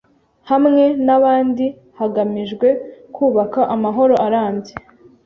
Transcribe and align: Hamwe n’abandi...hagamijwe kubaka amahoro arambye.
Hamwe 0.49 0.83
n’abandi...hagamijwe 1.05 2.67
kubaka 3.15 3.59
amahoro 3.75 4.13
arambye. 4.25 4.73